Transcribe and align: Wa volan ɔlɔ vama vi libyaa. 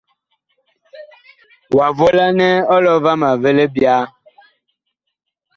Wa 1.75 1.87
volan 1.97 2.39
ɔlɔ 2.75 2.93
vama 3.03 3.29
vi 3.41 3.49
libyaa. 3.57 4.03